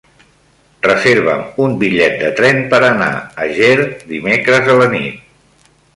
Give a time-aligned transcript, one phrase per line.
[0.85, 3.11] Reserva'm un bitllet de tren per anar
[3.45, 3.77] a Ger
[4.15, 5.69] dimecres a la nit.